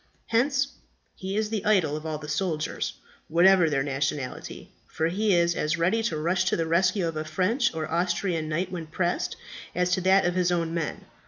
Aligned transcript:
Hence 0.29 0.67
he 1.15 1.37
is 1.37 1.51
the 1.51 1.63
idol 1.63 1.95
of 1.95 2.07
all 2.07 2.17
the 2.17 2.27
soldiers, 2.27 2.93
whatever 3.27 3.69
their 3.69 3.83
nationality; 3.83 4.71
for 4.87 5.09
he 5.09 5.35
is 5.35 5.53
as 5.53 5.77
ready 5.77 6.01
to 6.01 6.17
rush 6.17 6.43
to 6.45 6.55
the 6.55 6.65
rescue 6.65 7.07
of 7.07 7.15
a 7.17 7.23
French 7.23 7.71
or 7.75 7.87
Austrian 7.87 8.49
knight 8.49 8.71
when 8.71 8.87
pressed 8.87 9.35
as 9.75 9.91
to 9.91 10.01
that 10.01 10.25
of 10.25 10.33
his 10.33 10.51
own 10.51 10.73
men. 10.73 11.05